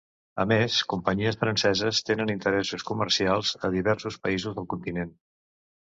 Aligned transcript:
A 0.43 0.45
més, 0.51 0.77
companyies 0.93 1.35
franceses 1.41 2.01
tenen 2.09 2.33
interessos 2.35 2.85
comercials 2.89 3.53
a 3.69 3.73
diversos 3.79 4.19
països 4.25 4.57
del 4.57 4.71
continent. 4.77 5.17